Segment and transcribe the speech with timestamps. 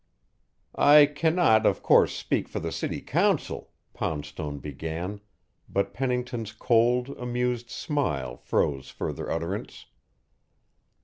[0.73, 5.21] "I cannot, of course, speak for the city council" Poundstone began,
[5.69, 9.85] but Pennington's cold, amused smile froze further utterance.